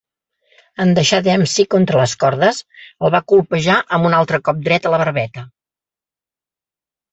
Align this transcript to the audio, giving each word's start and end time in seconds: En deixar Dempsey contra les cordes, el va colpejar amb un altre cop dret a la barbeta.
En 0.85 0.93
deixar 0.99 1.19
Dempsey 1.27 1.65
contra 1.75 1.99
les 1.99 2.15
cordes, 2.23 2.63
el 3.09 3.13
va 3.17 3.21
colpejar 3.33 3.77
amb 3.99 4.11
un 4.11 4.17
altre 4.23 4.41
cop 4.49 4.67
dret 4.71 4.91
a 4.91 4.95
la 4.97 5.03
barbeta. 5.05 5.47